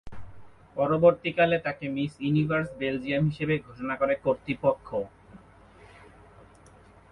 [0.77, 4.87] পরবর্তীকালে তাকে 'Miss Universe Belgium' হিসেবে ঘোষণা করে কর্তৃপক্ষ।